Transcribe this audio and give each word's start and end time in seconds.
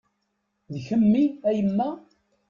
D 0.73 0.75
kemmi 0.87 1.25
a 1.47 1.49
yemma? 1.57 1.89